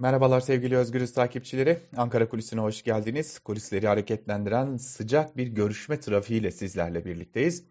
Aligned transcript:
Merhabalar 0.00 0.40
sevgili 0.40 0.76
Özgürüz 0.76 1.12
takipçileri. 1.12 1.78
Ankara 1.96 2.28
Kulisi'ne 2.28 2.60
hoş 2.60 2.82
geldiniz. 2.82 3.38
Kulisleri 3.38 3.86
hareketlendiren 3.86 4.76
sıcak 4.76 5.36
bir 5.36 5.46
görüşme 5.46 6.00
trafiğiyle 6.00 6.50
sizlerle 6.50 7.04
birlikteyiz. 7.04 7.64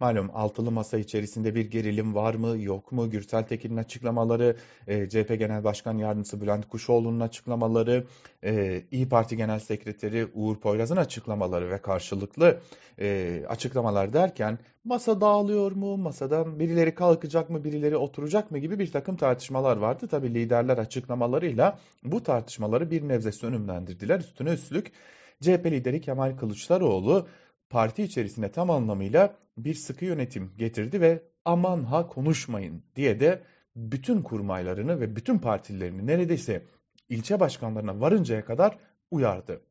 Malum 0.00 0.30
altılı 0.34 0.70
masa 0.70 0.98
içerisinde 0.98 1.54
bir 1.54 1.70
gerilim 1.70 2.14
var 2.14 2.34
mı 2.34 2.58
yok 2.58 2.92
mu? 2.92 3.10
Gürsel 3.10 3.42
Tekin'in 3.42 3.76
açıklamaları, 3.76 4.56
e, 4.86 5.08
CHP 5.08 5.36
Genel 5.38 5.64
Başkan 5.64 5.98
Yardımcısı 5.98 6.40
Bülent 6.40 6.68
Kuşoğlu'nun 6.68 7.20
açıklamaları, 7.20 8.06
e, 8.44 8.82
İyi 8.90 9.08
Parti 9.08 9.36
Genel 9.36 9.58
Sekreteri 9.58 10.26
Uğur 10.34 10.56
Poyraz'ın 10.60 10.96
açıklamaları 10.96 11.70
ve 11.70 11.78
karşılıklı 11.78 12.60
e, 13.00 13.42
açıklamalar 13.48 14.12
derken 14.12 14.58
masa 14.84 15.20
dağılıyor 15.20 15.72
mu, 15.72 15.96
masadan 15.96 16.58
birileri 16.58 16.94
kalkacak 16.94 17.50
mı, 17.50 17.64
birileri 17.64 17.96
oturacak 17.96 18.50
mı 18.50 18.58
gibi 18.58 18.78
bir 18.78 18.92
takım 18.92 19.16
tartışmalar 19.16 19.76
vardı. 19.76 20.08
Tabi 20.08 20.34
liderler 20.34 20.78
açıklamalarıyla 20.78 21.78
bu 22.04 22.22
tartışmaları 22.22 22.90
bir 22.90 23.08
nebze 23.08 23.32
sönümlendirdiler. 23.32 24.20
Üstüne 24.20 24.50
üstlük 24.50 24.92
CHP 25.40 25.66
lideri 25.66 26.00
Kemal 26.00 26.36
Kılıçdaroğlu 26.36 27.26
parti 27.70 28.02
içerisinde 28.02 28.52
tam 28.52 28.70
anlamıyla 28.70 29.36
bir 29.58 29.74
sıkı 29.74 30.04
yönetim 30.04 30.52
getirdi 30.56 31.00
ve 31.00 31.22
aman 31.44 31.84
ha 31.84 32.06
konuşmayın 32.06 32.82
diye 32.96 33.20
de 33.20 33.42
bütün 33.76 34.22
kurmaylarını 34.22 35.00
ve 35.00 35.16
bütün 35.16 35.38
partilerini 35.38 36.06
neredeyse 36.06 36.66
ilçe 37.08 37.40
başkanlarına 37.40 38.00
varıncaya 38.00 38.44
kadar 38.44 38.78
uyardı. 39.10 39.62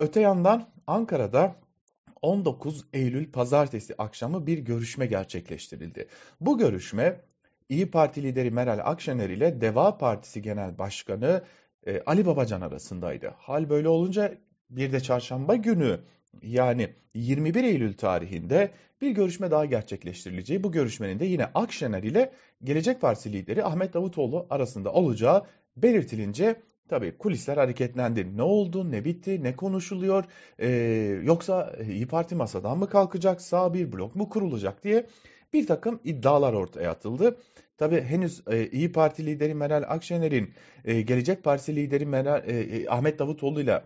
Öte 0.00 0.20
yandan 0.20 0.68
Ankara'da 0.86 1.56
19 2.22 2.84
Eylül 2.92 3.32
pazartesi 3.32 3.94
akşamı 3.98 4.46
bir 4.46 4.58
görüşme 4.58 5.06
gerçekleştirildi. 5.06 6.08
Bu 6.40 6.58
görüşme 6.58 7.20
İyi 7.68 7.90
Parti 7.90 8.22
lideri 8.22 8.50
Meral 8.50 8.80
Akşener 8.84 9.30
ile 9.30 9.60
Deva 9.60 9.98
Partisi 9.98 10.42
Genel 10.42 10.78
Başkanı 10.78 11.44
e, 11.86 12.00
Ali 12.00 12.26
Babacan 12.26 12.60
arasındaydı. 12.60 13.34
Hal 13.38 13.70
böyle 13.70 13.88
olunca 13.88 14.34
bir 14.70 14.92
de 14.92 15.00
çarşamba 15.00 15.56
günü 15.56 16.00
yani 16.42 16.88
21 17.14 17.64
Eylül 17.64 17.94
tarihinde 17.94 18.70
bir 19.00 19.10
görüşme 19.10 19.50
daha 19.50 19.64
gerçekleştirileceği, 19.64 20.64
bu 20.64 20.72
görüşmenin 20.72 21.18
de 21.18 21.24
yine 21.24 21.44
Akşener 21.44 22.02
ile 22.02 22.32
Gelecek 22.64 23.00
Partisi 23.00 23.32
lideri 23.32 23.64
Ahmet 23.64 23.94
Davutoğlu 23.94 24.46
arasında 24.50 24.92
olacağı 24.92 25.42
belirtilince 25.76 26.56
tabii 26.88 27.18
kulisler 27.18 27.56
hareketlendi. 27.56 28.36
Ne 28.36 28.42
oldu, 28.42 28.90
ne 28.90 29.04
bitti, 29.04 29.42
ne 29.42 29.56
konuşuluyor, 29.56 30.24
ee, 30.58 30.68
yoksa 31.24 31.76
İyi 31.88 32.06
Parti 32.06 32.34
masadan 32.34 32.78
mı 32.78 32.88
kalkacak, 32.88 33.40
sağ 33.40 33.74
bir 33.74 33.92
blok 33.92 34.14
mu 34.14 34.28
kurulacak 34.28 34.84
diye 34.84 35.06
bir 35.52 35.66
takım 35.66 36.00
iddialar 36.04 36.52
ortaya 36.52 36.90
atıldı. 36.90 37.36
Tabii 37.78 38.00
henüz 38.00 38.42
e, 38.50 38.66
İyi 38.66 38.92
Parti 38.92 39.26
lideri 39.26 39.54
Meral 39.54 39.84
Akşener'in 39.88 40.54
e, 40.84 41.00
Gelecek 41.00 41.44
Partisi 41.44 41.76
lideri 41.76 42.06
Meral, 42.06 42.48
e, 42.48 42.88
Ahmet 42.88 43.18
Davutoğlu 43.18 43.60
ile 43.60 43.82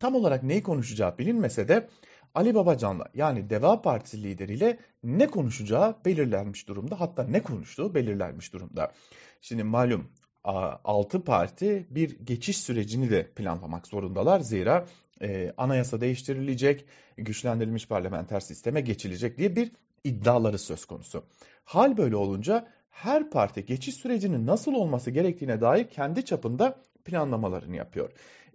tam 0.00 0.14
olarak 0.14 0.42
neyi 0.42 0.62
konuşacağı 0.62 1.18
bilinmese 1.18 1.68
de 1.68 1.88
Ali 2.34 2.54
Babacan'la 2.54 3.04
yani 3.14 3.50
Deva 3.50 3.82
Partisi 3.82 4.22
lideriyle 4.22 4.78
ne 5.02 5.26
konuşacağı 5.26 5.96
belirlenmiş 6.04 6.68
durumda. 6.68 7.00
Hatta 7.00 7.24
ne 7.24 7.42
konuştuğu 7.42 7.94
belirlenmiş 7.94 8.52
durumda. 8.52 8.92
Şimdi 9.40 9.64
malum 9.64 10.10
6 10.44 11.24
parti 11.24 11.86
bir 11.90 12.18
geçiş 12.18 12.56
sürecini 12.56 13.10
de 13.10 13.30
planlamak 13.30 13.86
zorundalar. 13.86 14.40
Zira 14.40 14.86
e, 15.22 15.52
anayasa 15.56 16.00
değiştirilecek, 16.00 16.86
güçlendirilmiş 17.16 17.88
parlamenter 17.88 18.40
sisteme 18.40 18.80
geçilecek 18.80 19.38
diye 19.38 19.56
bir 19.56 19.72
iddiaları 20.04 20.58
söz 20.58 20.84
konusu. 20.84 21.24
Hal 21.64 21.96
böyle 21.96 22.16
olunca 22.16 22.68
her 22.90 23.30
parti 23.30 23.64
geçiş 23.66 23.94
sürecinin 23.94 24.46
nasıl 24.46 24.74
olması 24.74 25.10
gerektiğine 25.10 25.60
dair 25.60 25.88
kendi 25.88 26.24
çapında 26.24 26.76
planlamalarını 27.04 27.76
yapıyor. 27.76 28.10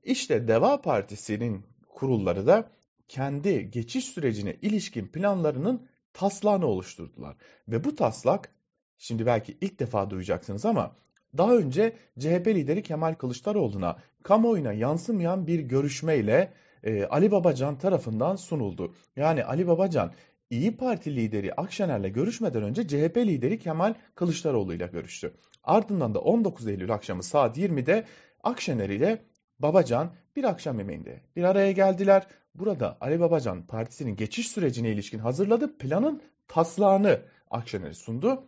İşte 0.08 0.48
Deva 0.48 0.82
Partisi'nin 0.82 1.66
kurulları 1.90 2.48
da 2.48 2.70
kendi 3.08 3.72
geçiş 3.72 4.06
sürecine 4.06 4.56
ilişkin 4.62 5.08
planlarının 5.08 5.88
taslağını 6.14 6.66
oluşturdular. 6.66 7.36
Ve 7.68 7.84
bu 7.84 7.96
taslak 7.96 8.50
şimdi 8.98 9.26
belki 9.26 9.58
ilk 9.62 9.80
defa 9.80 10.10
duyacaksınız 10.10 10.66
ama 10.66 10.96
daha 11.38 11.56
önce 11.56 11.98
CHP 12.20 12.48
lideri 12.48 12.84
Kemal 12.84 13.14
Kılıçdaroğlu'na 13.14 13.98
kamuoyuna 14.24 14.74
yansımayan 14.74 15.48
bir 15.48 15.60
görüşmeyle 15.60 16.54
e, 16.84 17.06
Ali 17.06 17.32
Babacan 17.32 17.78
tarafından 17.78 18.36
sunuldu. 18.36 18.96
Yani 19.16 19.44
Ali 19.44 19.68
Babacan 19.68 20.14
İyi 20.50 20.78
Parti 20.78 21.16
lideri 21.16 21.54
Akşener'le 21.54 22.14
görüşmeden 22.14 22.64
önce 22.64 22.88
CHP 22.88 23.18
lideri 23.18 23.60
Kemal 23.60 23.94
Kılıçdaroğlu 24.16 24.74
ile 24.74 24.88
görüştü. 24.88 25.34
Ardından 25.64 26.14
da 26.14 26.20
19 26.20 26.68
Eylül 26.68 26.94
akşamı 26.94 27.24
saat 27.24 27.58
20'de 27.58 28.06
Akşener 28.44 28.90
ile 28.90 29.22
Babacan 29.60 30.12
bir 30.36 30.44
akşam 30.44 30.80
yemeğinde 30.80 31.22
bir 31.36 31.44
araya 31.44 31.72
geldiler. 31.72 32.28
Burada 32.56 32.98
Ali 33.02 33.20
Babacan 33.20 33.68
partisinin 33.68 34.16
geçiş 34.16 34.48
sürecine 34.48 34.90
ilişkin 34.90 35.20
hazırladığı 35.20 35.78
planın 35.78 36.22
taslağını 36.48 37.20
Akşener'e 37.52 37.94
sundu. 37.94 38.44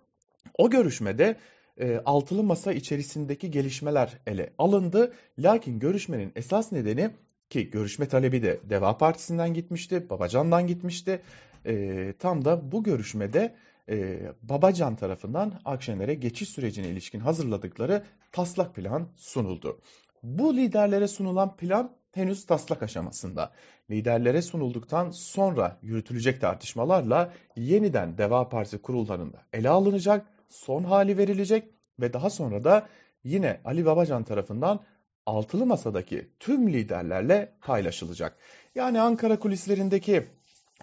O 0.58 0.70
görüşmede 0.70 1.38
e, 1.78 1.97
altılı 2.06 2.44
masa 2.44 2.74
içerisindeki 2.74 3.52
gelişmeler 3.52 4.18
ele 4.28 4.53
alındı. 4.58 5.14
Lakin 5.40 5.80
görüşmenin 5.80 6.31
esas 6.36 6.72
nedeni 6.72 7.12
ki 7.50 7.70
görüşme 7.70 8.08
talebi 8.08 8.44
de 8.44 8.59
Deva 8.70 8.97
Partisi'nden 8.97 9.53
gitmişti, 9.53 10.09
Babacan'dan 10.09 10.68
gitmişti. 10.68 11.22
E, 11.66 12.14
tam 12.20 12.46
da 12.46 12.72
bu 12.72 12.84
görüşmede 12.84 13.56
e, 13.90 14.20
Babacan 14.41 14.96
tarafından 14.96 15.62
Akşener'e 15.66 16.14
geçiş 16.14 16.50
sürecine 16.50 16.88
ilişkin 16.88 17.20
hazırladıkları 17.20 18.03
taslak 18.31 18.76
plan 18.76 19.08
sunuldu. 19.16 19.80
Bu 20.24 20.57
liderlere 20.57 21.07
sunulan 21.07 21.57
plan 21.57 21.91
henüz 22.12 22.46
taslak 22.46 22.84
aşamasında. 22.84 23.52
Liderlere 23.90 24.41
sunulduktan 24.41 25.12
sonra 25.12 25.78
yürütülecek 25.81 26.41
tartışmalarla 26.41 27.34
yeniden 27.56 28.18
Deva 28.18 28.50
Partisi 28.50 28.81
kurullarında 28.81 29.38
ele 29.53 29.69
alınacak, 29.69 30.28
son 30.50 30.84
hali 30.84 31.18
verilecek 31.18 31.63
ve 32.00 32.13
daha 32.13 32.29
sonra 32.29 32.63
da 32.63 32.88
yine 33.24 33.62
Ali 33.66 33.85
Babacan 33.85 34.24
tarafından 34.24 34.79
altılı 35.25 35.66
masadaki 35.66 36.29
tüm 36.40 36.74
liderlerle 36.74 37.53
paylaşılacak. 37.62 38.38
Yani 38.75 39.02
Ankara 39.02 39.40
kulislerindeki 39.40 40.28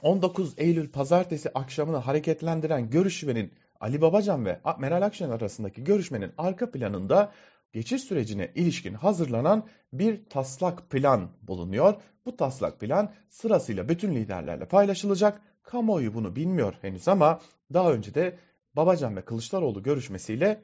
19 0.02 0.54
Eylül 0.58 0.88
pazartesi 0.90 1.50
akşamını 1.54 1.96
hareketlendiren 1.96 2.90
görüşmenin 2.90 3.52
Ali 3.80 4.00
Babacan 4.00 4.44
ve 4.44 4.60
Meral 4.78 5.02
Akşener 5.02 5.34
arasındaki 5.34 5.84
görüşmenin 5.84 6.32
arka 6.38 6.70
planında 6.70 7.32
geçiş 7.72 8.02
sürecine 8.02 8.52
ilişkin 8.54 8.94
hazırlanan 8.94 9.66
bir 9.92 10.24
taslak 10.24 10.90
plan 10.90 11.30
bulunuyor. 11.42 11.94
Bu 12.26 12.36
taslak 12.36 12.80
plan 12.80 13.12
sırasıyla 13.28 13.88
bütün 13.88 14.14
liderlerle 14.14 14.68
paylaşılacak. 14.68 15.40
Kamuoyu 15.62 16.14
bunu 16.14 16.36
bilmiyor 16.36 16.74
henüz 16.82 17.08
ama 17.08 17.40
daha 17.72 17.92
önce 17.92 18.14
de 18.14 18.38
Babacan 18.76 19.16
ve 19.16 19.24
Kılıçdaroğlu 19.24 19.82
görüşmesiyle 19.82 20.62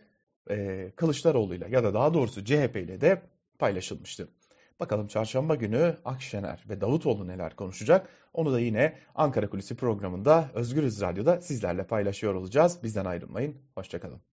e, 0.51 0.91
Kılıçdaroğlu 0.97 1.55
ya 1.55 1.85
da 1.85 1.95
daha 1.95 2.15
doğrusu 2.15 2.45
CHP 2.45 2.77
ile 2.77 3.01
de 3.01 3.23
paylaşılmıştı. 3.59 4.29
Bakalım 4.81 5.07
çarşamba 5.07 5.55
günü 5.55 5.97
Akşener 6.05 6.65
ve 6.69 6.81
Davutoğlu 6.81 7.29
neler 7.29 7.57
konuşacak? 7.57 8.09
Onu 8.33 8.53
da 8.53 8.61
yine 8.61 8.99
Ankara 9.15 9.51
Kulisi 9.51 9.77
programında 9.77 10.51
Özgürüz 10.55 11.01
Radyo'da 11.01 11.41
sizlerle 11.41 11.87
paylaşıyor 11.87 12.35
olacağız. 12.35 12.83
Bizden 12.83 13.05
ayrılmayın. 13.05 13.57
Hoşçakalın. 13.75 14.32